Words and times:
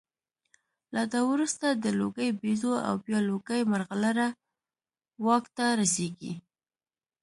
له 0.95 1.03
ده 1.11 1.19
وروسته 1.31 1.67
د 1.71 1.85
لوګي 1.99 2.29
بیزو 2.41 2.73
او 2.87 2.93
بیا 3.05 3.19
لوګي 3.29 3.61
مرغلره 3.71 4.27
واک 5.25 5.45
ته 5.55 5.65
رسېږي 5.79 6.33